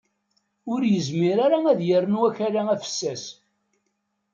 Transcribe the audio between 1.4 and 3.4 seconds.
ara ad yernu akala afessas.